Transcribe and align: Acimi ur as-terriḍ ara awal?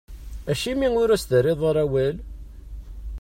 Acimi 0.51 0.87
ur 1.01 1.09
as-terriḍ 1.11 1.61
ara 1.69 1.81
awal? 1.85 2.15